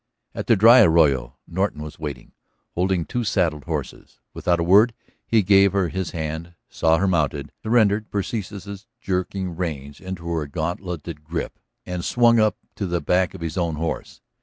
At 0.33 0.47
the 0.47 0.55
dry 0.55 0.81
arroyo 0.81 1.37
Norton 1.47 1.83
was 1.83 1.99
waiting, 1.99 2.31
holding 2.73 3.05
two 3.05 3.23
saddled 3.23 3.65
horses. 3.65 4.19
Without 4.33 4.59
a 4.59 4.63
word 4.63 4.95
he 5.27 5.43
gave 5.43 5.73
her 5.73 5.89
his 5.89 6.09
hand, 6.09 6.55
saw 6.69 6.97
her 6.97 7.07
mounted, 7.07 7.51
surrendered 7.61 8.09
Persis's 8.09 8.87
jerking 8.99 9.55
reins 9.55 9.99
into 9.99 10.27
her 10.29 10.47
gauntletted 10.47 11.23
grip 11.23 11.59
and 11.85 12.03
swung 12.03 12.39
up 12.39 12.57
to 12.77 12.87
the 12.87 12.99
back 12.99 13.35
of 13.35 13.41
his 13.41 13.59
own 13.59 13.75
horse. 13.75 14.21